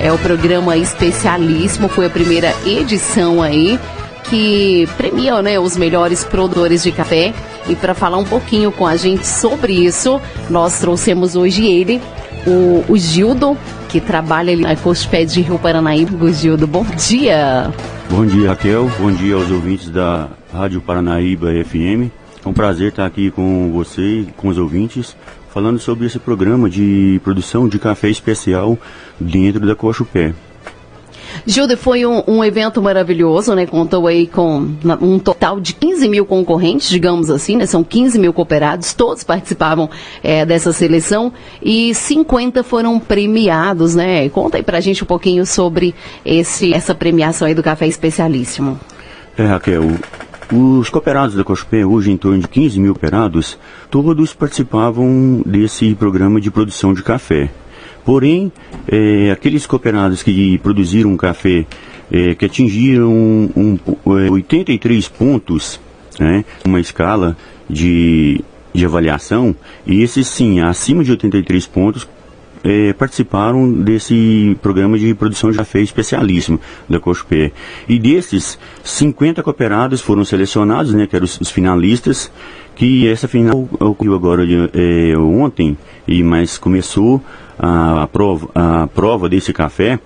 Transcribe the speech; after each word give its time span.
é 0.00 0.12
o 0.12 0.18
programa 0.18 0.76
especialíssimo, 0.76 1.88
foi 1.88 2.06
a 2.06 2.10
primeira 2.10 2.54
edição 2.64 3.42
aí 3.42 3.78
que 4.28 4.88
premia 4.96 5.40
né, 5.42 5.58
os 5.58 5.76
melhores 5.76 6.24
produtores 6.24 6.82
de 6.82 6.92
café. 6.92 7.32
E 7.68 7.74
para 7.74 7.94
falar 7.94 8.18
um 8.18 8.24
pouquinho 8.24 8.70
com 8.70 8.86
a 8.86 8.96
gente 8.96 9.26
sobre 9.26 9.72
isso, 9.72 10.20
nós 10.48 10.78
trouxemos 10.80 11.36
hoje 11.36 11.66
ele, 11.66 12.00
o, 12.46 12.84
o 12.88 12.96
Gildo, 12.96 13.56
que 13.88 14.00
trabalha 14.00 14.52
ali 14.52 14.62
na 14.62 14.76
Cospé 14.76 15.24
de 15.24 15.40
Rio 15.40 15.58
Paranaíba. 15.58 16.32
Gildo, 16.32 16.66
bom 16.66 16.84
dia! 16.84 17.72
Bom 18.10 18.24
dia, 18.24 18.50
Raquel. 18.50 18.90
Bom 18.98 19.10
dia 19.10 19.34
aos 19.34 19.50
ouvintes 19.50 19.90
da 19.90 20.28
Rádio 20.52 20.80
Paranaíba 20.80 21.48
FM. 21.64 22.10
É 22.44 22.48
um 22.48 22.52
prazer 22.52 22.90
estar 22.90 23.06
aqui 23.06 23.30
com 23.30 23.70
você 23.72 24.20
e 24.20 24.28
com 24.36 24.48
os 24.48 24.58
ouvintes, 24.58 25.16
falando 25.50 25.78
sobre 25.78 26.06
esse 26.06 26.18
programa 26.18 26.68
de 26.68 27.20
produção 27.24 27.68
de 27.68 27.78
café 27.78 28.08
especial 28.08 28.78
dentro 29.20 29.66
da 29.66 29.74
Cochupé. 29.74 30.34
Gilda, 31.46 31.76
foi 31.76 32.06
um, 32.06 32.22
um, 32.26 32.44
evento 32.44 32.80
maravilhoso, 32.80 33.54
né? 33.54 33.66
Contou 33.66 34.06
aí 34.06 34.26
com 34.26 34.70
um 35.00 35.18
total 35.18 35.60
de 35.60 35.74
15 35.74 36.08
mil 36.08 36.24
concorrentes, 36.26 36.88
digamos 36.88 37.30
assim, 37.30 37.56
né? 37.56 37.66
São 37.66 37.84
15 37.84 38.18
mil 38.18 38.32
cooperados, 38.32 38.92
todos 38.92 39.24
participavam 39.24 39.88
é, 40.22 40.44
dessa 40.44 40.72
seleção 40.72 41.32
e 41.62 41.94
50 41.94 42.62
foram 42.62 42.98
premiados, 42.98 43.94
né? 43.94 44.28
Conta 44.30 44.56
aí 44.56 44.62
pra 44.62 44.80
gente 44.80 45.04
um 45.04 45.06
pouquinho 45.06 45.44
sobre 45.44 45.94
esse, 46.24 46.72
essa 46.72 46.94
premiação 46.94 47.46
aí 47.46 47.54
do 47.54 47.62
Café 47.62 47.86
Especialíssimo. 47.86 48.78
É, 49.36 49.44
Raquel, 49.44 49.82
os 50.52 50.88
cooperados 50.88 51.34
da 51.34 51.44
Cochupé, 51.44 51.84
hoje 51.84 52.10
em 52.10 52.16
torno 52.16 52.38
de 52.38 52.48
15 52.48 52.80
mil 52.80 52.94
cooperados, 52.94 53.58
todos 53.90 54.32
participavam 54.32 55.42
desse 55.44 55.94
programa 55.94 56.40
de 56.40 56.50
produção 56.50 56.94
de 56.94 57.02
café. 57.02 57.50
Porém, 58.04 58.50
é, 58.90 59.30
aqueles 59.30 59.66
cooperados 59.66 60.22
que 60.22 60.56
produziram 60.58 61.14
café, 61.16 61.66
é, 62.10 62.34
que 62.34 62.46
atingiram 62.46 63.10
um, 63.10 63.78
um, 64.06 64.32
83 64.32 65.04
é, 65.04 65.18
pontos, 65.18 65.78
né, 66.18 66.44
uma 66.64 66.80
escala 66.80 67.36
de, 67.68 68.42
de 68.72 68.86
avaliação, 68.86 69.54
e 69.86 70.02
esses 70.02 70.26
sim, 70.26 70.60
acima 70.60 71.04
de 71.04 71.10
83 71.10 71.66
pontos, 71.66 72.08
é, 72.64 72.92
participaram 72.92 73.70
desse 73.70 74.56
programa 74.62 74.98
de 74.98 75.14
produção 75.14 75.50
de 75.50 75.58
café 75.58 75.80
especialíssimo 75.80 76.60
da 76.88 76.98
Cochupé. 76.98 77.52
E 77.88 77.98
desses, 77.98 78.58
50 78.82 79.42
cooperados 79.42 80.00
foram 80.00 80.24
selecionados, 80.24 80.94
né, 80.94 81.06
que 81.06 81.16
eram 81.16 81.24
os, 81.24 81.40
os 81.40 81.50
finalistas, 81.50 82.30
que 82.74 83.08
essa 83.08 83.26
final 83.26 83.68
ocorreu 83.80 84.14
agora 84.14 84.44
é, 84.72 85.16
ontem, 85.16 85.76
e 86.06 86.22
mas 86.22 86.58
começou 86.58 87.20
a, 87.58 88.02
a, 88.02 88.06
prova, 88.06 88.48
a 88.54 88.86
prova 88.86 89.28
desse 89.28 89.52
café 89.52 89.98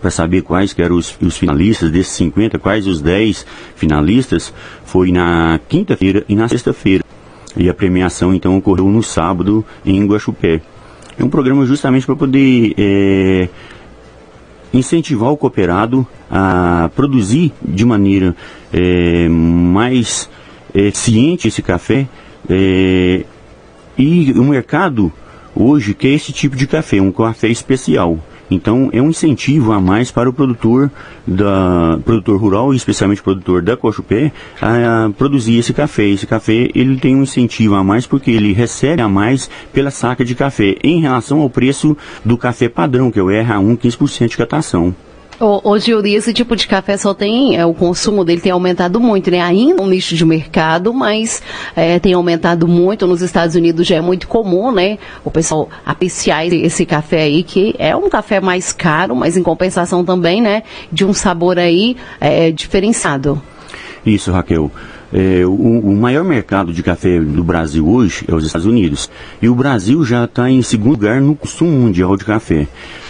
para 0.00 0.10
saber 0.10 0.42
quais 0.42 0.74
que 0.74 0.82
eram 0.82 0.96
os, 0.96 1.16
os, 1.22 1.36
finalistas 1.36 1.90
desses 1.90 2.12
50, 2.12 2.58
quais 2.58 2.86
os 2.86 3.00
10 3.00 3.46
finalistas, 3.74 4.52
foi 4.84 5.10
na 5.10 5.58
quinta-feira 5.66 6.24
e 6.28 6.34
na 6.34 6.46
sexta-feira. 6.46 7.02
E 7.56 7.70
a 7.70 7.74
premiação 7.74 8.34
então 8.34 8.56
ocorreu 8.56 8.86
no 8.86 9.02
sábado 9.02 9.64
em 9.84 10.04
Guaxupé. 10.06 10.60
É 11.18 11.24
um 11.24 11.28
programa 11.28 11.64
justamente 11.64 12.06
para 12.06 12.16
poder 12.16 12.74
é, 12.76 13.48
incentivar 14.72 15.30
o 15.30 15.36
cooperado 15.36 16.06
a 16.30 16.90
produzir 16.94 17.52
de 17.62 17.84
maneira 17.84 18.34
é, 18.72 19.28
mais 19.28 20.28
é, 20.74 20.90
ciente 20.90 21.46
esse 21.48 21.62
café 21.62 22.08
é, 22.48 23.24
e 23.96 24.32
o 24.32 24.44
mercado 24.44 25.12
hoje 25.54 25.94
que 25.94 26.08
é 26.08 26.10
esse 26.10 26.32
tipo 26.32 26.56
de 26.56 26.66
café, 26.66 27.00
um 27.00 27.12
café 27.12 27.48
especial. 27.48 28.18
Então 28.50 28.90
é 28.92 29.00
um 29.00 29.10
incentivo 29.10 29.72
a 29.72 29.80
mais 29.80 30.10
para 30.10 30.28
o 30.28 30.32
produtor 30.32 30.90
da 31.26 31.98
produtor 32.04 32.38
rural, 32.40 32.74
especialmente 32.74 33.20
o 33.20 33.24
produtor 33.24 33.62
da 33.62 33.76
Cochupé, 33.76 34.32
a, 34.60 35.06
a 35.06 35.10
produzir 35.10 35.58
esse 35.58 35.72
café. 35.72 36.06
Esse 36.06 36.26
café 36.26 36.68
ele 36.74 36.96
tem 36.98 37.16
um 37.16 37.22
incentivo 37.22 37.74
a 37.74 37.82
mais 37.82 38.06
porque 38.06 38.30
ele 38.30 38.52
recebe 38.52 39.00
a 39.00 39.08
mais 39.08 39.48
pela 39.72 39.90
saca 39.90 40.24
de 40.24 40.34
café 40.34 40.76
em 40.82 41.00
relação 41.00 41.40
ao 41.40 41.50
preço 41.50 41.96
do 42.24 42.36
café 42.36 42.68
padrão, 42.68 43.10
que 43.10 43.18
é 43.18 43.22
o 43.22 43.26
RH1 43.26 43.78
15% 43.78 44.28
de 44.28 44.36
catação. 44.36 44.94
Ô, 45.40 45.72
ô 45.72 45.78
Gildi, 45.78 46.14
esse 46.14 46.32
tipo 46.32 46.54
de 46.54 46.66
café 46.66 46.96
só 46.96 47.12
tem, 47.12 47.56
é, 47.56 47.66
o 47.66 47.74
consumo 47.74 48.24
dele 48.24 48.40
tem 48.40 48.52
aumentado 48.52 49.00
muito, 49.00 49.30
né? 49.30 49.40
Ainda 49.40 49.82
um 49.82 49.88
nicho 49.88 50.14
de 50.14 50.24
mercado, 50.24 50.94
mas 50.94 51.42
é, 51.74 51.98
tem 51.98 52.12
aumentado 52.12 52.68
muito. 52.68 53.06
Nos 53.06 53.20
Estados 53.20 53.56
Unidos 53.56 53.86
já 53.86 53.96
é 53.96 54.00
muito 54.00 54.28
comum, 54.28 54.70
né? 54.70 54.98
O 55.24 55.30
pessoal 55.30 55.68
apreciar 55.84 56.46
esse 56.46 56.86
café 56.86 57.22
aí, 57.22 57.42
que 57.42 57.74
é 57.78 57.96
um 57.96 58.08
café 58.08 58.40
mais 58.40 58.72
caro, 58.72 59.16
mas 59.16 59.36
em 59.36 59.42
compensação 59.42 60.04
também, 60.04 60.40
né? 60.40 60.62
De 60.92 61.04
um 61.04 61.12
sabor 61.12 61.58
aí 61.58 61.96
é, 62.20 62.52
diferenciado. 62.52 63.42
Isso, 64.06 64.30
Raquel. 64.30 64.70
É, 65.16 65.46
o, 65.46 65.52
o, 65.52 65.94
maior 65.94 66.24
mercado 66.24 66.72
de 66.72 66.82
café 66.82 67.20
do 67.20 67.44
Brasil 67.44 67.88
hoje 67.88 68.24
é 68.26 68.34
os 68.34 68.44
Estados 68.44 68.66
Unidos. 68.66 69.08
E 69.40 69.48
o 69.48 69.54
Brasil 69.54 70.04
já 70.04 70.24
está 70.24 70.50
em 70.50 70.60
segundo 70.60 70.94
lugar 70.94 71.20
no 71.20 71.36
consumo 71.36 71.70
mundial 71.70 72.16
de 72.16 72.24
café. 72.24 72.66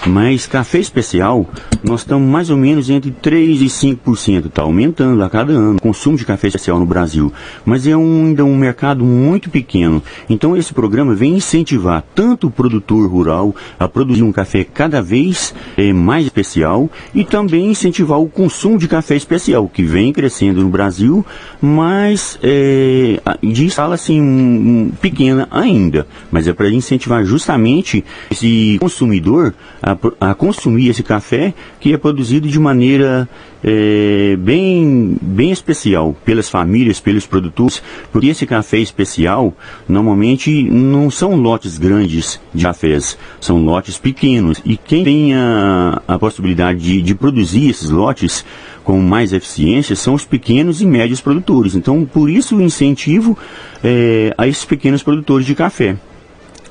Mas 0.06 0.46
café 0.46 0.80
especial, 0.80 1.48
nós 1.82 2.00
estamos 2.00 2.30
mais 2.30 2.50
ou 2.50 2.58
menos 2.58 2.90
entre 2.90 3.10
3% 3.10 3.62
e 3.62 3.96
5%. 3.96 4.46
Está 4.48 4.60
aumentando 4.60 5.24
a 5.24 5.30
cada 5.30 5.54
ano 5.54 5.78
o 5.78 5.80
consumo 5.80 6.18
de 6.18 6.26
café 6.26 6.48
especial 6.48 6.78
no 6.78 6.84
Brasil. 6.84 7.32
Mas 7.64 7.86
é 7.86 7.96
um, 7.96 8.26
ainda 8.26 8.44
um 8.44 8.54
mercado 8.54 9.02
muito 9.02 9.48
pequeno. 9.48 10.02
Então 10.28 10.54
esse 10.54 10.74
programa 10.74 11.14
vem 11.14 11.36
incentivar 11.36 12.04
tanto 12.14 12.48
o 12.48 12.50
produtor 12.50 13.08
rural 13.08 13.56
a 13.78 13.88
produzir 13.88 14.22
um 14.22 14.32
café 14.32 14.62
cada 14.62 15.00
vez 15.00 15.54
é, 15.74 15.90
mais 15.90 16.26
especial 16.26 16.90
e 17.14 17.24
também 17.24 17.70
incentivar 17.70 18.20
o 18.20 18.28
consumo 18.28 18.76
de 18.76 18.88
café 18.88 19.16
especial, 19.16 19.70
que 19.72 19.82
vem 19.82 20.12
crescendo 20.12 20.62
no 20.62 20.68
Brasil, 20.68 21.24
mas 21.62 21.93
mas 21.94 22.36
é, 22.42 23.20
de 23.40 23.66
escala 23.66 23.94
assim 23.94 24.90
pequena 25.00 25.46
ainda, 25.48 26.06
mas 26.28 26.48
é 26.48 26.52
para 26.52 26.68
incentivar 26.68 27.24
justamente 27.24 28.04
esse 28.32 28.78
consumidor 28.80 29.54
a, 29.80 29.96
a, 30.30 30.34
consumir 30.34 30.88
esse 30.88 31.04
café 31.04 31.54
que 31.78 31.92
é 31.92 31.96
produzido 31.96 32.48
de 32.48 32.58
maneira 32.58 33.28
é, 33.62 34.36
bem, 34.36 35.16
bem 35.22 35.52
especial 35.52 36.16
pelas 36.24 36.50
famílias, 36.50 36.98
pelos 36.98 37.26
produtores, 37.26 37.80
porque 38.10 38.26
esse 38.26 38.44
café 38.44 38.78
especial 38.78 39.54
normalmente 39.88 40.64
não 40.64 41.10
são 41.10 41.36
lotes 41.36 41.78
grandes 41.78 42.40
de 42.52 42.64
cafés, 42.64 43.16
são 43.40 43.64
lotes 43.64 43.98
pequenos 43.98 44.60
e 44.64 44.76
quem 44.76 45.04
tem 45.04 45.34
a, 45.34 46.02
a 46.08 46.18
possibilidade 46.18 46.80
de, 46.80 47.00
de 47.00 47.14
produzir 47.14 47.70
esses 47.70 47.88
lotes 47.88 48.44
com 48.84 49.00
mais 49.00 49.32
eficiência 49.32 49.96
são 49.96 50.14
os 50.14 50.26
pequenos 50.26 50.82
e 50.82 50.86
médios 50.86 51.20
produtores. 51.20 51.74
Então, 51.84 52.02
por 52.06 52.30
isso 52.30 52.56
o 52.56 52.62
incentivo 52.62 53.36
é, 53.84 54.32
a 54.38 54.48
esses 54.48 54.64
pequenos 54.64 55.02
produtores 55.02 55.44
de 55.44 55.54
café 55.54 55.96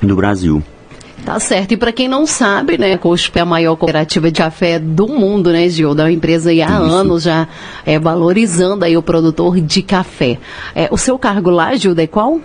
do 0.01 0.16
Brasil. 0.16 0.63
Tá 1.24 1.40
certo. 1.40 1.74
E 1.74 1.78
para 1.78 1.91
quem 1.91 2.07
não 2.07 2.25
sabe, 2.25 2.79
né, 2.79 2.94
a 2.94 2.97
COSP 2.97 3.38
é 3.38 3.41
a 3.44 3.46
maior 3.46 3.75
cooperativa 3.75 4.31
de 4.31 4.40
café 4.40 4.79
do 4.79 5.07
mundo, 5.07 5.51
né, 5.51 5.69
Gilda? 5.69 6.01
É 6.01 6.06
uma 6.06 6.12
empresa 6.12 6.50
aí 6.50 6.63
há 6.63 6.66
Isso. 6.66 6.74
anos 6.74 7.24
já 7.24 7.47
é, 7.85 8.00
valorizando 8.00 8.84
aí 8.84 8.97
o 8.97 9.03
produtor 9.03 9.62
de 9.62 9.84
café. 9.84 10.40
É, 10.74 10.88
o 10.90 10.97
seu 10.97 11.19
cargo 11.19 11.51
lá, 11.51 11.75
Gilda, 11.75 12.01
é 12.01 12.07
qual? 12.07 12.41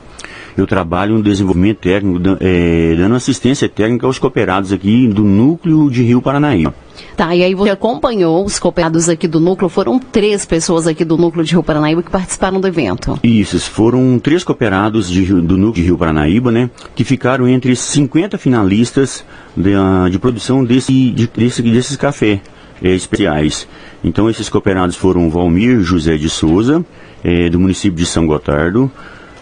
Eu 0.58 0.66
trabalho 0.66 1.14
no 1.14 1.22
desenvolvimento 1.22 1.78
técnico, 1.78 2.20
é, 2.40 2.96
dando 2.96 3.14
assistência 3.14 3.68
técnica 3.68 4.06
aos 4.06 4.18
cooperados 4.18 4.72
aqui 4.72 5.06
do 5.06 5.22
núcleo 5.22 5.88
de 5.88 6.02
Rio 6.02 6.20
Paranaíba. 6.20 6.74
Tá, 7.16 7.32
e 7.32 7.44
aí 7.44 7.54
você 7.54 7.70
acompanhou 7.70 8.44
os 8.44 8.58
cooperados 8.58 9.08
aqui 9.08 9.28
do 9.28 9.38
núcleo, 9.38 9.68
foram 9.68 10.00
três 10.00 10.44
pessoas 10.44 10.88
aqui 10.88 11.04
do 11.04 11.16
núcleo 11.16 11.44
de 11.44 11.52
Rio 11.52 11.62
Paranaíba 11.62 12.02
que 12.02 12.10
participaram 12.10 12.60
do 12.60 12.66
evento. 12.66 13.20
Isso, 13.22 13.56
foram 13.70 14.18
três 14.18 14.42
cooperados 14.42 15.08
de, 15.08 15.26
do 15.26 15.56
núcleo 15.56 15.74
de 15.74 15.82
Rio 15.82 15.96
Paranaíba, 15.96 16.50
né, 16.50 16.68
que 16.92 17.04
ficaram 17.04 17.46
entre 17.46 17.76
50 17.76 18.36
finalistas 18.36 19.24
de, 19.56 19.74
ah, 19.74 20.08
de 20.10 20.18
produção 20.18 20.64
desse, 20.64 21.12
de, 21.12 21.28
desse, 21.28 21.62
desses 21.62 21.96
cafés 21.96 22.40
é, 22.82 22.92
especiais. 22.92 23.68
Então 24.02 24.28
esses 24.28 24.48
cooperados 24.48 24.96
foram 24.96 25.30
Valmir 25.30 25.82
José 25.82 26.16
de 26.16 26.28
Souza, 26.28 26.84
é, 27.22 27.48
do 27.48 27.60
município 27.60 27.96
de 27.96 28.06
São 28.06 28.26
Gotardo, 28.26 28.90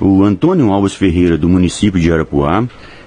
o 0.01 0.23
Antônio 0.23 0.73
Alves 0.73 0.95
Ferreira, 0.95 1.37
do 1.37 1.49
município 1.49 2.01
de 2.01 2.13
Arapuá, 2.13 2.65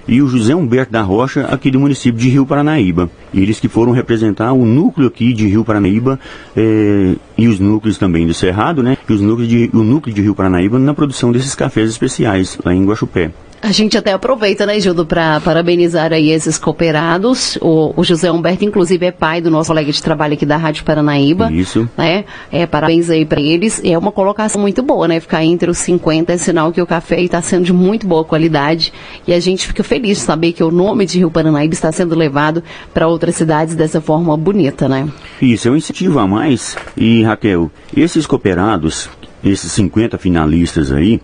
e 0.08 0.20
o 0.20 0.26
José 0.26 0.54
Humberto 0.54 0.92
da 0.92 1.02
Rocha, 1.02 1.46
aqui 1.46 1.70
do 1.70 1.78
município 1.78 2.18
de 2.18 2.28
Rio 2.28 2.44
Paranaíba. 2.44 3.08
Eles 3.32 3.60
que 3.60 3.68
foram 3.68 3.92
representar 3.92 4.52
o 4.52 4.64
núcleo 4.64 5.06
aqui 5.06 5.32
de 5.32 5.46
Rio 5.46 5.64
Paranaíba 5.64 6.18
eh, 6.56 7.14
e 7.38 7.46
os 7.46 7.60
núcleos 7.60 7.96
também 7.96 8.26
do 8.26 8.34
Cerrado, 8.34 8.82
né? 8.82 8.98
E 9.08 9.12
os 9.12 9.20
núcleos 9.20 9.48
de, 9.48 9.70
o 9.72 9.84
núcleo 9.84 10.14
de 10.14 10.20
Rio 10.20 10.34
Paranaíba 10.34 10.78
na 10.78 10.94
produção 10.94 11.30
desses 11.30 11.54
cafés 11.54 11.88
especiais 11.90 12.58
lá 12.64 12.74
em 12.74 12.84
Guaxupé. 12.84 13.30
A 13.62 13.72
gente 13.72 13.96
até 13.98 14.12
aproveita, 14.12 14.64
né, 14.64 14.80
Gildo, 14.80 15.04
para 15.04 15.38
parabenizar 15.40 16.14
aí 16.14 16.30
esses 16.30 16.56
cooperados. 16.56 17.58
O, 17.60 17.92
o, 17.94 18.02
José 18.02 18.32
Humberto, 18.32 18.64
inclusive, 18.64 19.04
é 19.04 19.12
pai 19.12 19.42
do 19.42 19.50
nosso 19.50 19.68
colega 19.68 19.92
de 19.92 20.02
trabalho 20.02 20.32
aqui 20.32 20.46
da 20.46 20.56
Rádio 20.56 20.82
Paranaíba. 20.82 21.52
Isso. 21.52 21.86
Né? 21.96 22.24
É, 22.50 22.66
parabéns 22.66 23.10
aí 23.10 23.26
para 23.26 23.38
eles. 23.38 23.78
É 23.84 23.98
uma 23.98 24.10
colocação 24.10 24.62
muito 24.62 24.82
boa, 24.82 25.06
né? 25.06 25.20
Ficar 25.20 25.44
entre 25.44 25.70
os 25.70 25.76
50 25.76 26.32
é 26.32 26.38
sinal 26.38 26.72
que 26.72 26.80
o 26.80 26.86
café 26.86 27.20
está 27.20 27.42
sendo 27.42 27.64
de 27.64 27.72
muito 27.72 28.06
boa 28.06 28.24
qualidade. 28.24 28.94
E 29.26 29.32
a 29.34 29.40
gente 29.40 29.66
fica 29.66 29.84
feliz 29.84 30.16
de 30.18 30.24
saber 30.24 30.52
que 30.52 30.64
o 30.64 30.70
nome 30.70 31.04
de 31.04 31.18
Rio 31.18 31.30
Paranaíba 31.30 31.74
está 31.74 31.92
sendo 31.92 32.14
levado 32.14 32.64
para 32.94 33.06
outras 33.08 33.36
cidades 33.36 33.74
dessa 33.74 34.00
forma 34.00 34.34
bonita, 34.38 34.88
né? 34.88 35.06
Isso, 35.40 35.68
é 35.68 35.70
um 35.70 35.76
incentivo 35.76 36.18
a 36.18 36.26
mais. 36.26 36.76
E, 36.96 37.22
Raquel, 37.24 37.70
esses 37.94 38.26
cooperados, 38.26 39.10
esses 39.44 39.70
50 39.72 40.16
finalistas 40.16 40.90
aí, 40.90 41.20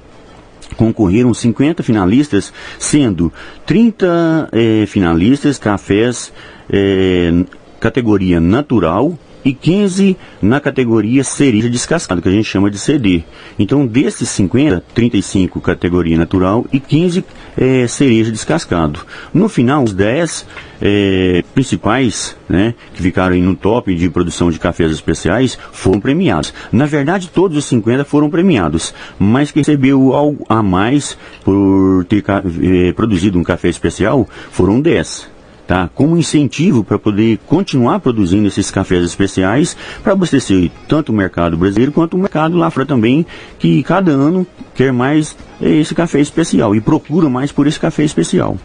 concorreram 0.76 1.32
50 1.32 1.82
finalistas, 1.82 2.52
sendo 2.78 3.32
30 3.64 4.48
eh, 4.52 4.84
finalistas 4.86 5.58
cafés 5.58 6.32
eh, 6.68 7.44
categoria 7.80 8.40
natural 8.40 9.16
e 9.46 9.54
15 9.54 10.16
na 10.43 10.58
categoria 10.58 11.22
cereja 11.22 11.70
descascada, 11.70 12.20
que 12.20 12.28
a 12.28 12.32
gente 12.32 12.48
chama 12.48 12.69
de 12.69 12.81
CD. 12.81 13.22
Então, 13.56 13.87
desses 13.87 14.28
50, 14.31 14.82
35 14.93 15.60
categoria 15.60 16.19
natural 16.19 16.66
e 16.72 16.81
15 16.81 17.25
é, 17.56 17.87
cereja 17.87 18.32
descascado. 18.32 19.06
No 19.32 19.48
final, 19.48 19.84
os 19.84 19.94
10 19.94 20.44
é, 20.82 21.44
principais, 21.54 22.37
né, 22.48 22.75
que 22.93 23.00
ficaram 23.00 23.37
no 23.37 23.54
top 23.54 23.94
de 23.94 24.10
produção 24.10 24.50
de 24.50 24.58
cafés 24.58 24.90
especiais, 24.90 25.56
foram 25.70 26.00
premiados. 26.00 26.52
Na 26.72 26.87
verdade, 26.87 27.31
todos 27.32 27.56
os 27.56 27.66
50 27.66 28.04
foram 28.04 28.28
premiados, 28.28 28.92
mas 29.16 29.52
quem 29.52 29.60
recebeu 29.60 30.12
algo 30.12 30.44
a 30.49 30.60
mais 30.60 31.16
por 31.44 32.04
ter 32.06 32.25
é, 32.28 32.92
produzido 32.94 33.38
um 33.38 33.44
café 33.44 33.69
especial 33.69 34.28
foram 34.50 34.81
10 34.81 35.36
tá? 35.66 35.90
como 35.94 36.16
incentivo 36.16 36.84
para 36.84 36.98
poder 36.98 37.38
continuar 37.46 38.00
produzindo 38.00 38.46
esses 38.46 38.70
cafés 38.70 39.04
especiais 39.04 39.76
para 40.02 40.12
abastecer 40.12 40.70
tanto 40.86 41.10
o 41.10 41.14
mercado 41.14 41.56
brasileiro 41.56 41.92
quanto 41.92 42.14
o 42.14 42.20
mercado 42.20 42.56
lá 42.56 42.70
fora 42.70 42.86
também, 42.86 43.26
que 43.58 43.82
cada 43.82 44.12
ano 44.12 44.46
quer 44.74 44.92
mais 44.92 45.36
esse 45.60 45.94
café 45.94 46.20
especial 46.20 46.74
e 46.74 46.80
procura 46.80 47.28
mais 47.28 47.50
por 47.50 47.66
esse 47.66 47.80
café 47.80 48.04
especial. 48.04 48.56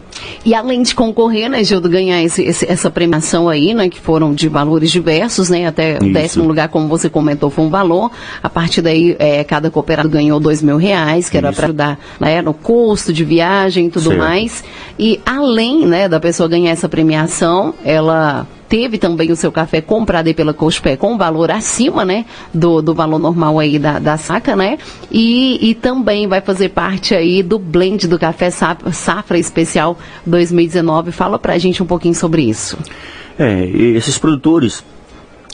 E 0.44 0.54
além 0.54 0.82
de 0.82 0.94
concorrer, 0.94 1.48
né, 1.48 1.62
Gildo, 1.62 1.88
ganhar 1.88 2.22
esse, 2.22 2.42
esse, 2.42 2.70
essa 2.70 2.90
premiação 2.90 3.48
aí, 3.48 3.72
né, 3.74 3.88
que 3.88 4.00
foram 4.00 4.34
de 4.34 4.48
valores 4.48 4.90
diversos, 4.90 5.48
né, 5.48 5.66
até 5.66 5.98
o 6.02 6.12
décimo 6.12 6.46
lugar, 6.46 6.68
como 6.68 6.88
você 6.88 7.08
comentou, 7.08 7.48
foi 7.48 7.64
um 7.64 7.70
valor. 7.70 8.10
A 8.42 8.50
partir 8.50 8.82
daí, 8.82 9.14
é, 9.18 9.44
cada 9.44 9.70
cooperado 9.70 10.08
ganhou 10.08 10.40
dois 10.40 10.60
mil 10.60 10.76
reais, 10.76 11.30
que 11.30 11.36
era 11.36 11.52
para 11.52 11.66
ajudar 11.66 11.98
né, 12.18 12.42
no 12.42 12.52
custo 12.52 13.12
de 13.12 13.24
viagem 13.24 13.86
e 13.86 13.90
tudo 13.90 14.08
certo. 14.08 14.18
mais. 14.18 14.64
E 14.98 15.20
além, 15.24 15.86
né, 15.86 16.08
da 16.08 16.18
pessoa 16.18 16.48
ganhar 16.48 16.72
essa 16.72 16.88
premiação, 16.88 17.74
ela 17.84 18.46
teve 18.72 18.96
também 18.96 19.30
o 19.30 19.36
seu 19.36 19.52
café 19.52 19.82
comprado 19.82 20.28
aí 20.28 20.32
pela 20.32 20.54
Cospé 20.54 20.96
com 20.96 21.18
valor 21.18 21.50
acima, 21.50 22.06
né, 22.06 22.24
do, 22.54 22.80
do 22.80 22.94
valor 22.94 23.18
normal 23.18 23.58
aí 23.58 23.78
da, 23.78 23.98
da 23.98 24.16
saca, 24.16 24.56
né, 24.56 24.78
e, 25.10 25.58
e 25.68 25.74
também 25.74 26.26
vai 26.26 26.40
fazer 26.40 26.70
parte 26.70 27.14
aí 27.14 27.42
do 27.42 27.58
blend 27.58 28.08
do 28.08 28.18
café 28.18 28.48
safra, 28.50 29.38
especial 29.38 29.98
2019. 30.24 31.12
Fala 31.12 31.38
pra 31.38 31.58
gente 31.58 31.82
um 31.82 31.86
pouquinho 31.86 32.14
sobre 32.14 32.44
isso. 32.44 32.78
É, 33.38 33.62
esses 33.66 34.16
produtores, 34.16 34.82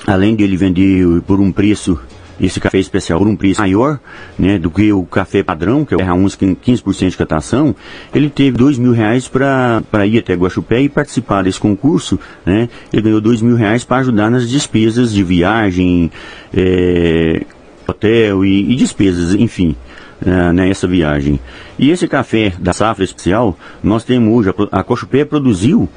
além 0.06 0.36
de 0.36 0.44
ele 0.44 0.56
vender 0.56 1.20
por 1.22 1.40
um 1.40 1.50
preço 1.50 1.98
esse 2.40 2.60
café 2.60 2.78
especial 2.78 3.18
por 3.18 3.28
um 3.28 3.36
preço 3.36 3.60
maior 3.60 3.98
né, 4.38 4.58
do 4.58 4.70
que 4.70 4.92
o 4.92 5.04
café 5.04 5.42
padrão, 5.42 5.84
que 5.84 5.94
é 5.94 5.96
o 5.96 6.00
R1 6.00 6.56
15% 6.56 7.10
de 7.10 7.16
catação, 7.16 7.74
ele 8.14 8.30
teve 8.30 8.56
dois 8.56 8.78
mil 8.78 8.92
reais 8.92 9.28
para 9.28 10.06
ir 10.06 10.18
até 10.18 10.34
Guaxupé 10.34 10.80
e 10.82 10.88
participar 10.88 11.42
desse 11.42 11.60
concurso. 11.60 12.18
Né, 12.44 12.68
ele 12.92 13.02
ganhou 13.02 13.20
dois 13.20 13.42
mil 13.42 13.56
reais 13.56 13.84
para 13.84 13.98
ajudar 13.98 14.30
nas 14.30 14.48
despesas 14.48 15.12
de 15.12 15.22
viagem, 15.22 16.10
é, 16.54 17.44
hotel 17.86 18.44
e, 18.44 18.72
e, 18.72 18.76
despesas, 18.76 19.34
enfim. 19.34 19.76
Uh, 20.20 20.52
nessa 20.52 20.84
viagem. 20.88 21.38
E 21.78 21.92
esse 21.92 22.08
café 22.08 22.52
da 22.58 22.72
safra 22.72 23.04
especial, 23.04 23.56
nós 23.80 24.02
temos 24.02 24.36
hoje, 24.36 24.52
a, 24.72 24.80
a 24.80 24.82
Cochupé 24.82 25.24
produziu 25.24 25.88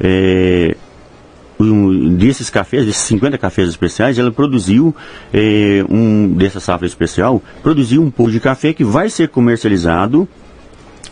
é, 0.00 0.76
um, 1.58 2.14
desses 2.14 2.50
cafés, 2.50 2.86
desses 2.86 3.02
50 3.02 3.36
cafés 3.38 3.68
especiais, 3.68 4.18
ela 4.18 4.30
produziu 4.30 4.94
é, 5.32 5.84
um 5.88 6.32
dessa 6.34 6.60
safra 6.60 6.86
especial, 6.86 7.42
produziu 7.62 8.02
um 8.02 8.10
pouco 8.10 8.30
de 8.30 8.40
café 8.40 8.72
que 8.72 8.84
vai 8.84 9.10
ser 9.10 9.28
comercializado 9.28 10.28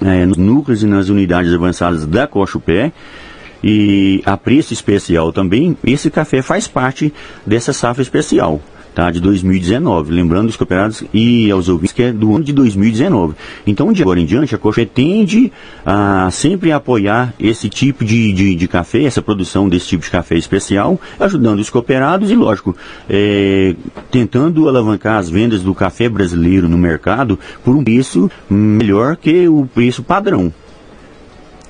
é, 0.01 0.25
nos 0.27 0.37
núcleos 0.37 0.83
e 0.83 0.87
nas 0.87 1.09
unidades 1.09 1.53
avançadas 1.53 2.07
da 2.07 2.27
Cochupé 2.27 2.93
e 3.63 4.23
a 4.25 4.37
preço 4.37 4.73
especial 4.73 5.33
também. 5.33 5.77
Esse 5.85 6.11
café 6.11 6.43
faz 6.43 6.69
parte 6.69 7.13
dessa 7.45 7.73
safra 7.73 8.03
especial 8.03 8.61
tá, 8.97 9.11
de 9.11 9.21
2019. 9.21 10.11
Lembrando 10.11 10.49
os 10.49 10.57
cooperados 10.57 11.05
e 11.13 11.51
aos 11.51 11.69
ouvintes 11.69 11.93
que 11.93 12.03
é 12.03 12.13
do 12.13 12.35
ano 12.35 12.43
de 12.43 12.53
2019. 12.55 13.35
Então, 13.67 13.93
de 13.93 14.01
agora 14.01 14.19
em 14.19 14.25
diante, 14.25 14.55
a 14.55 14.59
Coxa 14.59 14.87
tende 14.87 15.53
a 15.85 16.31
sempre 16.31 16.73
apoiar 16.73 17.35
esse 17.39 17.69
tipo 17.69 18.03
de, 18.03 18.33
de, 18.33 18.55
de, 18.55 18.67
café, 18.67 19.05
essa 19.05 19.21
produção 19.21 19.69
desse 19.69 19.89
tipo 19.89 20.03
de 20.03 20.11
café 20.11 20.37
especial, 20.37 20.99
ajudando 21.21 21.61
os 21.61 21.69
cooperados 21.69 22.31
e, 22.31 22.35
lógico, 22.35 22.75
é, 23.07 23.77
tentando 24.11 24.67
alavancar 24.67 25.19
as 25.19 25.29
vendas 25.29 25.63
do 25.63 25.75
café 25.75 26.09
brasileiro 26.09 26.67
no 26.67 26.79
mercado 26.79 27.39
por 27.63 27.77
um 27.77 27.85
preço 27.85 28.31
melhor 28.49 29.17
que 29.17 29.47
o 29.47 29.69
preço 29.75 30.03
padrão. 30.03 30.51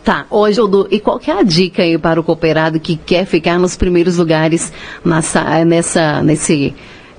Tá, 0.05 0.25
hoje, 0.31 0.61
Odu, 0.61 0.87
e 0.88 1.00
qual 1.00 1.19
que 1.19 1.32
é 1.32 1.37
a 1.37 1.43
dica 1.43 1.82
aí 1.82 1.99
para 1.99 2.20
o 2.20 2.23
cooperado 2.23 2.78
que 2.78 2.94
quer 2.94 3.26
ficar 3.26 3.58
nos 3.58 3.75
primeiros 3.75 4.19
lugares 4.19 4.73
nessa, 5.05 5.64
nessa, 5.64 6.23
nesse 6.23 6.73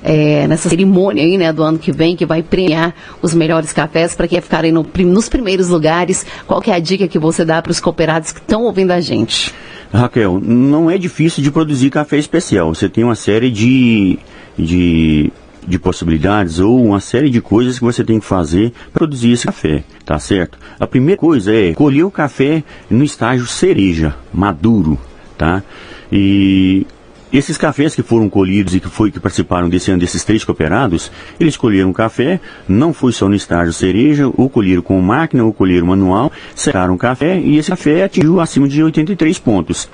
é, 0.08 0.48
nessa 0.48 0.70
cerimônia 0.70 1.22
aí, 1.22 1.38
né, 1.38 1.52
do 1.52 1.62
ano 1.62 1.78
que 1.78 1.92
vem, 1.92 2.16
que 2.16 2.26
vai 2.26 2.42
premiar 2.42 2.96
os 3.22 3.34
melhores 3.34 3.74
cafés 3.74 4.16
para 4.16 4.26
quem 4.26 4.40
ficarem 4.40 4.72
no, 4.72 4.86
nos 5.00 5.28
primeiros 5.28 5.68
lugares. 5.68 6.26
Qual 6.48 6.62
que 6.62 6.72
é 6.72 6.76
a 6.76 6.80
dica 6.80 7.10
que 7.10 7.20
você 7.20 7.44
dá 7.44 7.62
para 7.62 7.72
os 7.72 7.82
cooperados 7.82 8.32
que 8.32 8.40
estão 8.40 8.64
ouvindo 8.64 8.92
a 8.92 9.02
gente? 9.02 9.54
Raquel, 9.92 10.40
não 10.42 10.90
é 10.90 10.98
difícil 10.98 11.44
de 11.44 11.52
produzir 11.52 11.90
café 11.90 12.18
especial. 12.18 12.74
Você 12.74 12.88
tem 12.88 13.04
uma 13.04 13.16
série 13.16 13.52
de, 13.52 14.18
de, 14.58 15.30
de 15.68 15.78
possibilidades 15.78 16.60
ou 16.60 16.82
uma 16.86 17.02
série 17.02 17.30
de 17.30 17.42
coisas 17.42 17.78
que 17.78 17.84
você 17.84 18.02
tem 18.02 18.18
que 18.18 18.26
fazer 18.26 18.72
para 18.94 19.00
produzir 19.00 19.32
esse 19.32 19.46
café, 19.46 19.84
tá 20.06 20.18
certo? 20.20 20.58
A 20.80 20.88
primeira 20.88 21.20
coisa 21.20 21.54
é 21.54 21.74
colher 21.74 22.06
o 22.06 22.12
café 22.12 22.64
no 22.90 23.04
estágio 23.04 23.46
cereja, 23.46 24.16
maduro, 24.34 24.98
tá? 25.38 25.62
E 26.10 26.88
esses 27.32 27.58
cafés 27.58 27.94
que 27.94 28.04
foram 28.04 28.30
colhidos 28.30 28.74
e 28.76 28.80
que, 28.80 28.88
foi, 28.90 29.12
que 29.12 29.20
participaram 29.20 29.70
desse 29.70 29.92
ano 29.92 30.00
desses 30.00 30.24
três 30.24 30.44
cooperados, 30.44 31.12
eles 31.40 31.58
colheram 31.58 31.92
café, 31.92 32.40
não 32.68 32.94
foi 32.94 33.12
só 33.12 33.28
no 33.28 33.36
estágio 33.36 33.74
cereja, 33.74 34.32
ou 34.36 34.50
colheram 34.50 34.82
com 34.82 35.00
máquina, 35.02 35.44
ou 35.44 35.54
colheram 35.54 35.88
manual, 35.88 36.32
secaram 36.56 36.98
café 36.98 37.40
e 37.40 37.58
esse 37.58 37.70
café 37.70 38.04
atingiu 38.04 38.40
acima 38.40 38.68
de 38.68 38.82
83 38.82 39.40
pontos. 39.40 39.90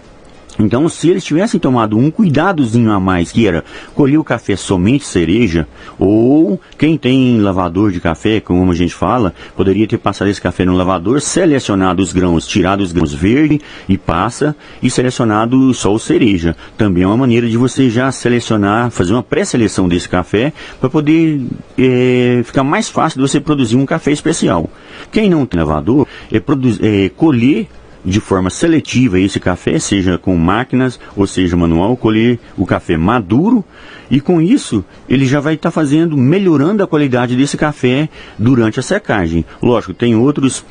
Então, 0.60 0.88
se 0.88 1.10
eles 1.10 1.24
tivessem 1.24 1.60
tomado 1.60 1.98
um 1.98 2.12
cuidadozinho 2.12 2.92
a 2.92 3.00
mais, 3.00 3.32
que 3.32 3.48
era 3.48 3.64
colher 3.96 4.18
o 4.18 4.24
café 4.24 4.56
somente 4.56 5.06
cereja, 5.06 5.68
ou 5.98 6.60
quem 6.78 6.98
tem 6.98 7.40
lavador 7.40 7.92
de 7.92 8.00
café, 8.00 8.40
como 8.40 8.72
a 8.72 8.76
gente 8.76 8.94
fala, 8.94 9.34
poderia 9.56 9.88
ter 9.88 9.98
passado 9.98 10.30
esse 10.30 10.42
café 10.42 10.66
no 10.66 10.76
lavador, 10.76 11.22
selecionado 11.22 12.02
os 12.02 12.14
grãos, 12.14 12.48
tirado 12.48 12.82
os 12.82 12.92
grãos 12.92 13.14
verde 13.14 13.60
e 13.90 13.98
passa, 13.98 14.56
e 14.82 14.90
selecionado 14.90 15.74
só 15.74 15.94
o 15.94 16.00
cereja. 16.00 16.56
Também 16.78 17.04
é 17.04 17.08
uma 17.08 17.18
maneira 17.18 17.50
de 17.50 17.58
você 17.58 17.90
já 17.90 18.12
selecionar, 18.12 18.92
fazer 18.92 19.14
uma 19.14 19.24
pré-seleção 19.24 19.88
desse 19.88 20.08
café, 20.08 20.54
para 20.80 20.90
poder 20.90 21.42
é, 21.78 22.42
ficar 22.46 22.64
mais 22.64 22.90
fácil 22.90 23.22
de 23.22 23.28
você 23.28 23.40
produzir 23.40 23.76
um 23.76 23.86
café 23.86 24.12
especial. 24.12 24.70
Quem 25.12 25.30
não 25.30 25.46
tem 25.46 25.60
lavador, 25.60 26.08
é, 26.32 26.38
é 26.38 27.10
colher 27.10 27.68
de 28.06 28.20
forma 28.20 28.50
seletiva 28.50 29.20
esse 29.20 29.40
café, 29.40 29.80
seja 29.80 30.18
com 30.18 30.36
máquinas 30.36 31.00
ou 31.16 31.26
seja 31.26 31.56
manual, 31.56 31.96
colher 31.96 32.40
o 32.58 32.66
café 32.66 32.98
maduro 32.98 33.64
e 34.12 34.20
com 34.20 34.42
isso 34.42 34.84
ele 35.08 35.26
já 35.26 35.40
vai 35.40 35.56
estar 35.56 35.70
tá 35.70 35.72
fazendo, 35.72 36.18
melhorando 36.18 36.84
a 36.84 36.88
qualidade 36.88 37.36
desse 37.36 37.58
café 37.58 38.10
durante 38.38 38.80
a 38.80 38.84
secagem. 38.84 39.46
Lógico, 39.62 39.94
tem 39.94 40.16
outros 40.16 40.66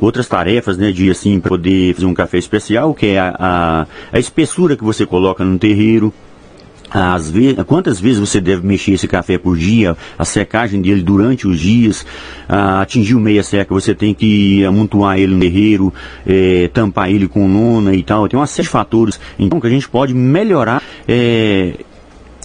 outras 0.00 0.26
tarefas, 0.26 0.76
né, 0.76 0.90
de 0.90 1.08
assim, 1.10 1.38
poder 1.38 1.94
fazer 1.94 2.06
um 2.06 2.14
café 2.14 2.38
especial, 2.38 2.92
que 2.94 3.06
é 3.06 3.18
a, 3.20 3.36
a, 3.38 3.86
a 4.12 4.18
espessura 4.18 4.76
que 4.76 4.82
você 4.82 5.06
coloca 5.06 5.44
no 5.44 5.56
terreiro, 5.56 6.12
as 6.94 7.28
vezes, 7.28 7.56
quantas 7.66 7.98
vezes 7.98 8.20
você 8.20 8.40
deve 8.40 8.64
mexer 8.64 8.92
esse 8.92 9.08
café 9.08 9.36
por 9.36 9.56
dia, 9.56 9.96
a 10.16 10.24
secagem 10.24 10.80
dele 10.80 11.02
durante 11.02 11.48
os 11.48 11.58
dias, 11.58 12.06
atingir 12.48 13.16
o 13.16 13.20
meia 13.20 13.42
seca, 13.42 13.74
você 13.74 13.92
tem 13.92 14.14
que 14.14 14.64
amontoar 14.64 15.18
ele 15.18 15.34
no 15.34 15.40
terreiro, 15.40 15.92
é, 16.24 16.70
tampar 16.72 17.10
ele 17.10 17.26
com 17.26 17.52
lona 17.52 17.94
e 17.94 18.02
tal, 18.04 18.28
tem 18.28 18.38
uma 18.38 18.46
série 18.46 18.66
de 18.66 18.70
fatores, 18.70 19.18
então 19.36 19.60
que 19.60 19.66
a 19.66 19.70
gente 19.70 19.88
pode 19.88 20.14
melhorar 20.14 20.80
é, 21.08 21.74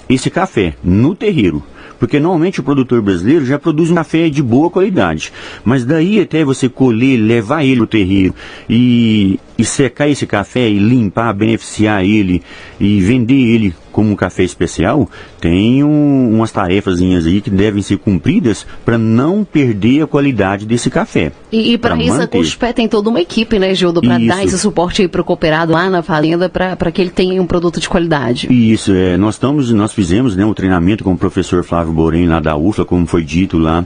esse 0.09 0.31
café 0.31 0.73
no 0.83 1.13
terreiro. 1.13 1.61
Porque 1.99 2.17
normalmente 2.17 2.61
o 2.61 2.63
produtor 2.63 3.01
brasileiro 3.01 3.45
já 3.45 3.59
produz 3.59 3.91
um 3.91 3.95
café 3.95 4.29
de 4.29 4.41
boa 4.41 4.69
qualidade. 4.69 5.33
Mas 5.65 5.83
daí 5.83 6.21
até 6.21 6.45
você 6.45 6.69
colher, 6.69 7.17
levar 7.17 7.65
ele 7.65 7.81
o 7.81 7.87
terreiro 7.87 8.33
e, 8.69 9.37
e 9.57 9.65
secar 9.65 10.07
esse 10.07 10.25
café 10.25 10.69
e 10.69 10.79
limpar, 10.79 11.33
beneficiar 11.33 12.05
ele 12.05 12.41
e 12.79 13.01
vender 13.01 13.35
ele 13.35 13.75
como 13.99 14.13
um 14.13 14.15
café 14.15 14.43
especial, 14.43 15.09
tem 15.41 15.83
um, 15.83 16.33
umas 16.33 16.53
tarefazinhas 16.53 17.25
aí 17.25 17.41
que 17.41 17.49
devem 17.49 17.81
ser 17.81 17.97
cumpridas 17.97 18.65
para 18.85 18.97
não 18.97 19.43
perder 19.43 20.03
a 20.03 20.07
qualidade 20.07 20.65
desse 20.65 20.89
café. 20.89 21.33
E, 21.51 21.73
e 21.73 21.77
para 21.77 21.97
isso 21.97 22.13
manter. 22.13 22.23
a 22.23 22.27
Cospé 22.27 22.71
tem 22.71 22.87
toda 22.87 23.09
uma 23.09 23.19
equipe, 23.19 23.59
né, 23.59 23.75
Gildo, 23.75 23.99
para 23.99 24.17
dar 24.17 24.45
esse 24.45 24.57
suporte 24.57 25.01
aí 25.01 25.09
para 25.09 25.19
o 25.19 25.23
cooperado 25.25 25.73
lá 25.73 25.89
na 25.89 26.01
fazenda 26.01 26.47
para 26.47 26.91
que 26.93 27.01
ele 27.01 27.09
tenha 27.09 27.41
um 27.41 27.45
produto 27.45 27.81
de 27.81 27.89
qualidade. 27.89 28.47
Isso, 28.49 28.93
é, 28.93 29.17
nós 29.17 29.35
estamos, 29.35 29.69
nós 29.71 29.91
fizemos 29.91 30.33
né, 30.33 30.45
um 30.45 30.53
treinamento 30.53 31.03
com 31.03 31.11
o 31.11 31.17
professor 31.17 31.61
Flávio 31.65 31.91
Borém 31.91 32.25
lá 32.25 32.39
da 32.39 32.55
UFLA, 32.55 32.85
como 32.85 33.05
foi 33.05 33.25
dito 33.25 33.57
lá 33.57 33.85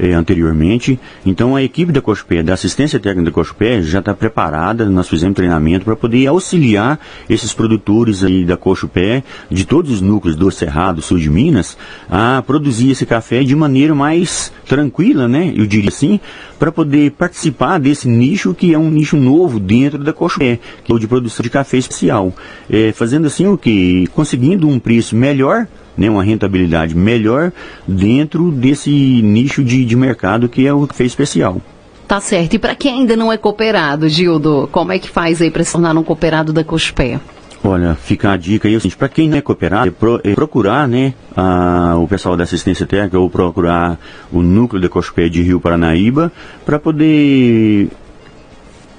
eh, 0.00 0.12
anteriormente. 0.12 0.98
Então 1.26 1.54
a 1.54 1.62
equipe 1.62 1.92
da 1.92 2.00
Cochupé, 2.00 2.42
da 2.42 2.54
assistência 2.54 2.98
técnica 2.98 3.30
da 3.30 3.34
Cochupé, 3.34 3.82
já 3.82 3.98
está 3.98 4.14
preparada, 4.14 4.86
nós 4.86 5.08
fizemos 5.08 5.36
treinamento 5.36 5.84
para 5.84 5.94
poder 5.94 6.26
auxiliar 6.26 6.98
esses 7.28 7.52
produtores 7.52 8.24
aí 8.24 8.44
da 8.44 8.56
Cochupé, 8.56 9.22
de 9.50 9.66
todos 9.66 9.90
os 9.90 10.00
núcleos 10.00 10.36
do 10.36 10.50
Cerrado, 10.50 11.02
sul 11.02 11.18
de 11.18 11.28
Minas, 11.28 11.76
a 12.08 12.42
produzir 12.46 12.90
esse 12.90 13.04
café 13.04 13.44
de 13.44 13.54
maneira 13.54 13.94
mais 13.94 14.50
tranquila, 14.66 15.28
né? 15.28 15.52
Eu 15.54 15.66
diria 15.66 15.90
assim, 15.90 16.18
para 16.58 16.72
poder 16.72 17.10
participar 17.12 17.78
desse 17.78 18.08
nicho 18.08 18.54
que 18.54 18.72
é 18.72 18.78
um 18.78 18.90
nicho 18.90 19.16
novo 19.16 19.60
dentro 19.60 20.02
da 20.02 20.12
Cochupé, 20.12 20.58
que 20.82 20.90
é 20.90 20.94
o 20.94 20.98
de 20.98 21.06
produção 21.06 21.42
de 21.42 21.50
café 21.50 21.76
especial. 21.76 22.32
É, 22.70 22.92
fazendo 22.92 23.26
assim 23.26 23.46
o 23.46 23.58
que? 23.58 24.06
Conseguindo 24.14 24.66
um 24.66 24.78
preço 24.78 25.14
melhor 25.14 25.66
né, 25.96 26.10
uma 26.10 26.22
rentabilidade 26.22 26.94
melhor 26.94 27.52
dentro 27.86 28.50
desse 28.50 28.90
nicho 28.90 29.62
de, 29.62 29.84
de 29.84 29.96
mercado 29.96 30.48
que 30.48 30.66
é 30.66 30.72
o 30.72 30.86
café 30.86 31.04
especial. 31.04 31.60
Tá 32.06 32.20
certo. 32.20 32.54
E 32.54 32.58
para 32.58 32.74
quem 32.74 33.00
ainda 33.00 33.14
não 33.14 33.32
é 33.32 33.36
cooperado, 33.36 34.08
Gildo, 34.08 34.68
como 34.72 34.90
é 34.90 34.98
que 34.98 35.08
faz 35.08 35.40
aí 35.40 35.50
para 35.50 35.62
se 35.62 35.72
tornar 35.72 35.96
um 35.96 36.02
cooperado 36.02 36.52
da 36.52 36.64
Cospé? 36.64 37.20
Olha, 37.62 37.94
fica 37.94 38.32
a 38.32 38.36
dica 38.36 38.66
aí, 38.66 38.78
para 38.98 39.08
quem 39.08 39.28
não 39.28 39.36
é 39.36 39.40
cooperado, 39.42 39.88
é, 39.88 39.90
pro, 39.90 40.20
é 40.24 40.34
procurar, 40.34 40.88
né, 40.88 41.12
a, 41.36 41.94
o 41.98 42.08
pessoal 42.08 42.36
da 42.36 42.44
assistência 42.44 42.86
técnica 42.86 43.18
ou 43.18 43.28
procurar 43.28 43.98
o 44.32 44.42
núcleo 44.42 44.80
da 44.80 44.88
Cospé 44.88 45.28
de 45.28 45.42
Rio 45.42 45.60
Paranaíba 45.60 46.32
para 46.64 46.78
poder 46.78 47.88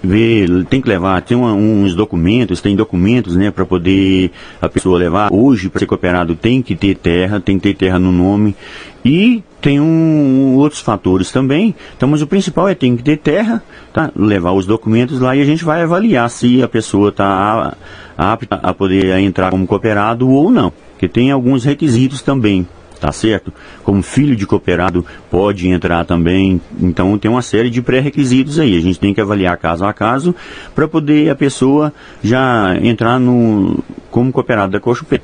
ver, 0.04 0.66
tem 0.66 0.82
que 0.82 0.90
levar, 0.90 1.22
tem 1.22 1.38
uma, 1.38 1.54
uns 1.54 1.96
documentos, 1.96 2.62
tem 2.62 2.76
documentos, 2.76 3.36
né, 3.36 3.52
para 3.52 3.66
poder 3.66 4.32
a 4.62 4.68
pessoa 4.68 4.98
levar. 4.98 5.32
Hoje, 5.32 5.70
para 5.70 5.80
ser 5.80 5.86
cooperado, 5.86 6.36
tem 6.36 6.62
que 6.62 6.76
ter 6.76 6.96
terra, 6.96 7.40
tem 7.40 7.58
que 7.58 7.70
ter 7.70 7.76
terra 7.76 8.00
no 8.00 8.12
nome 8.12 8.56
e 9.06 9.44
tem 9.62 9.80
um, 9.80 10.56
outros 10.56 10.82
fatores 10.82 11.32
também. 11.32 11.76
Então, 11.96 12.10
mas 12.10 12.22
o 12.22 12.28
principal 12.28 12.68
é 12.68 12.74
tem 12.74 12.98
que 12.98 13.04
ter 13.04 13.18
terra, 13.18 13.64
tá? 13.94 14.12
Levar 14.16 14.54
os 14.54 14.66
documentos 14.66 15.20
lá 15.20 15.36
e 15.36 15.42
a 15.42 15.46
gente 15.46 15.64
vai 15.64 15.84
avaliar 15.84 16.30
se 16.30 16.64
a 16.64 16.68
pessoa 16.68 17.10
está 17.10 17.76
apta 18.18 18.60
a 18.62 18.74
poder 18.74 19.18
entrar 19.20 19.52
como 19.52 19.68
cooperado 19.68 20.30
ou 20.30 20.50
não, 20.50 20.74
porque 20.92 21.08
tem 21.08 21.32
alguns 21.32 21.64
requisitos 21.64 22.22
também 22.22 22.68
tá 23.02 23.12
certo? 23.12 23.52
Como 23.84 24.04
filho 24.04 24.36
de 24.36 24.46
cooperado 24.46 25.04
pode 25.30 25.68
entrar 25.68 26.06
também, 26.06 26.62
então 26.80 27.18
tem 27.18 27.32
uma 27.32 27.42
série 27.42 27.72
de 27.72 27.82
pré-requisitos 27.82 28.60
aí. 28.60 28.78
A 28.78 28.80
gente 28.80 29.00
tem 29.00 29.12
que 29.12 29.20
avaliar 29.20 29.58
caso 29.58 29.84
a 29.84 29.92
caso 29.92 30.36
para 30.76 30.88
poder 30.88 31.30
a 31.32 31.36
pessoa 31.36 31.92
já 32.24 32.78
entrar 32.82 33.20
no 33.20 33.84
como 34.12 34.32
cooperado 34.32 34.72
da 34.72 34.80
Cochupé. 34.80 35.20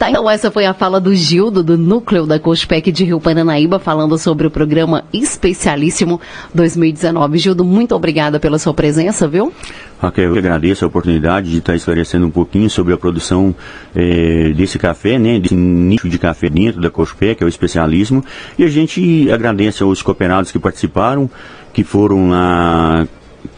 Tá, 0.00 0.08
então 0.08 0.30
essa 0.30 0.50
foi 0.50 0.64
a 0.64 0.72
fala 0.72 0.98
do 0.98 1.14
Gildo, 1.14 1.62
do 1.62 1.76
núcleo 1.76 2.24
da 2.24 2.38
Cospec 2.38 2.90
de 2.90 3.04
Rio 3.04 3.20
Paranaíba, 3.20 3.78
falando 3.78 4.16
sobre 4.16 4.46
o 4.46 4.50
programa 4.50 5.04
Especialíssimo 5.12 6.18
2019. 6.54 7.36
Gildo, 7.36 7.66
muito 7.66 7.94
obrigada 7.94 8.40
pela 8.40 8.58
sua 8.58 8.72
presença, 8.72 9.28
viu? 9.28 9.52
Raquel, 10.00 10.32
eu 10.32 10.38
agradeço 10.38 10.86
a 10.86 10.88
oportunidade 10.88 11.50
de 11.50 11.58
estar 11.58 11.76
esclarecendo 11.76 12.26
um 12.26 12.30
pouquinho 12.30 12.70
sobre 12.70 12.94
a 12.94 12.96
produção 12.96 13.54
eh, 13.94 14.54
desse 14.56 14.78
café, 14.78 15.18
né, 15.18 15.38
desse 15.38 15.54
nicho 15.54 16.08
de 16.08 16.18
café 16.18 16.48
dentro 16.48 16.80
da 16.80 16.88
Cospec, 16.88 17.42
é 17.42 17.44
o 17.44 17.48
especialismo, 17.50 18.24
e 18.58 18.64
a 18.64 18.68
gente 18.68 19.30
agradece 19.30 19.82
aos 19.82 20.00
cooperados 20.00 20.50
que 20.50 20.58
participaram, 20.58 21.28
que 21.74 21.84
foram 21.84 22.30
lá 22.30 23.06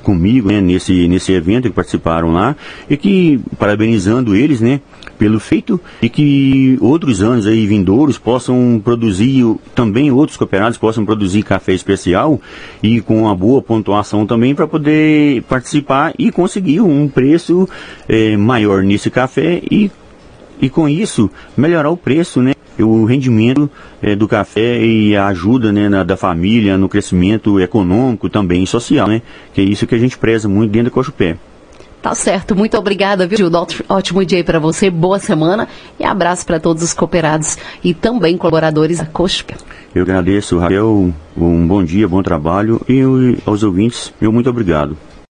comigo 0.03 0.49
né, 0.49 0.61
nesse, 0.61 1.07
nesse 1.07 1.33
evento 1.33 1.69
que 1.69 1.75
participaram 1.75 2.33
lá 2.33 2.57
e 2.91 2.97
que 2.97 3.41
parabenizando 3.59 4.35
eles 4.35 4.61
né 4.61 4.81
pelo 5.23 5.38
feito 5.38 5.81
e 6.02 6.09
que 6.09 6.76
outros 6.81 7.23
anos 7.23 7.47
aí 7.47 7.64
vindouros 7.64 8.19
possam 8.19 8.83
produzir 8.83 9.45
também 9.73 10.11
outros 10.11 10.37
cooperados 10.37 10.76
possam 10.76 11.05
produzir 11.05 11.45
café 11.45 11.73
especial 11.73 12.41
e 12.83 13.00
com 13.00 13.23
uma 13.23 13.33
boa 13.37 13.62
pontuação 13.62 14.26
também 14.26 14.52
para 14.52 14.67
poder 14.67 15.45
participar 15.45 16.12
e 16.19 16.33
conseguir 16.33 16.81
um 16.81 17.07
preço 17.07 17.69
é, 18.09 18.37
maior 18.37 18.83
nesse 18.83 19.12
café 19.12 19.62
e 19.71 19.93
e 20.61 20.69
com 20.69 20.88
isso 20.88 21.31
melhorar 21.57 21.91
o 21.91 21.97
preço, 21.97 22.41
né? 22.41 22.52
O 22.79 23.05
rendimento 23.05 23.69
é, 24.00 24.14
do 24.14 24.29
café 24.29 24.81
e 24.85 25.17
a 25.17 25.26
ajuda 25.26 25.73
né, 25.73 25.88
na, 25.88 26.05
da 26.05 26.17
família 26.17 26.79
no 26.79 26.88
crescimento 26.88 27.61
econômico 27.61 28.29
também 28.29 28.64
social, 28.64 29.09
né? 29.09 29.23
Que 29.52 29.61
é 29.61 29.64
isso 29.64 29.88
que 29.88 29.95
a 29.95 29.99
gente 29.99 30.17
preza 30.17 30.49
muito 30.49 30.71
dentro 30.71 30.91
do 30.91 30.95
Cochupé. 30.95 31.37
Tá 32.03 32.17
certo, 32.17 32.57
muito 32.57 32.77
obrigada, 32.77 33.29
viu, 33.29 33.39
Gildo? 33.39 33.65
Ótimo 33.89 34.25
dia 34.25 34.39
aí 34.39 34.43
para 34.43 34.59
você, 34.59 34.91
boa 34.91 35.21
semana 35.21 35.69
e 36.01 36.05
abraço 36.05 36.45
para 36.45 36.59
todos 36.59 36.83
os 36.83 36.93
cooperados 36.93 37.57
e 37.83 37.95
também 37.95 38.37
colaboradores 38.37 38.99
da 38.99 39.07
COSP. 39.07 39.55
Eu 39.95 40.03
agradeço, 40.03 40.59
Raquel, 40.59 41.15
um 41.37 41.67
bom 41.67 41.85
dia, 41.85 42.09
bom 42.09 42.21
trabalho 42.21 42.81
e 42.89 43.39
aos 43.47 43.63
ouvintes, 43.63 44.13
eu 44.21 44.33
muito 44.33 44.51
obrigado. 44.51 44.97